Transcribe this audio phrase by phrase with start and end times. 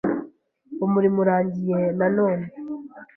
[0.85, 2.45] Umurimo urangiye, na none,